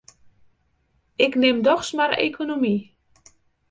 Ik 1.25 1.33
nim 1.41 1.57
dochs 1.65 1.91
mar 1.97 2.11
ekonomy. 2.27 2.75